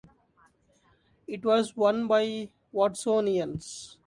It 1.27 1.45
was 1.45 1.75
won 1.77 2.07
by 2.07 2.49
Watsonians. 2.73 3.97